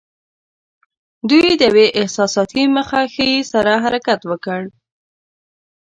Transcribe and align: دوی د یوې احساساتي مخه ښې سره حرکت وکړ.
دوی 1.29 1.47
د 1.55 1.61
یوې 1.69 1.85
احساساتي 1.99 2.63
مخه 2.75 3.01
ښې 3.13 3.29
سره 3.51 3.71
حرکت 3.83 4.21
وکړ. 4.31 4.61